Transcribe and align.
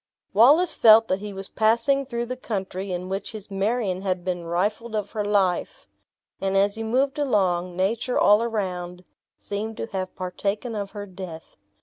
Wallace 0.33 0.75
felt 0.75 1.07
that 1.09 1.19
he 1.19 1.31
was 1.31 1.47
passing 1.47 2.07
through 2.07 2.25
the 2.25 2.35
country 2.35 2.91
in 2.91 3.07
which 3.07 3.33
his 3.33 3.51
Marion 3.51 4.01
had 4.01 4.25
been 4.25 4.47
rifled 4.47 4.95
of 4.95 5.11
her 5.11 5.23
life; 5.23 5.85
and 6.41 6.57
as 6.57 6.73
he 6.73 6.81
moved 6.81 7.19
along, 7.19 7.75
nature 7.77 8.17
all 8.17 8.41
around 8.41 9.03
seemed 9.37 9.77
to 9.77 9.85
have 9.91 10.15
partaken 10.15 10.73
of 10.73 10.89
her 10.89 11.05
death. 11.05 11.55